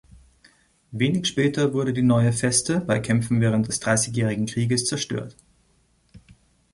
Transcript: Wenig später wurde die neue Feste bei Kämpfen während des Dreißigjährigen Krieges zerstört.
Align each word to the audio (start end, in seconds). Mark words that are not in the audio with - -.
Wenig 0.89 1.27
später 1.27 1.73
wurde 1.75 1.93
die 1.93 2.01
neue 2.01 2.33
Feste 2.33 2.79
bei 2.79 2.99
Kämpfen 2.99 3.39
während 3.39 3.67
des 3.67 3.79
Dreißigjährigen 3.81 4.47
Krieges 4.47 4.85
zerstört. 4.87 5.35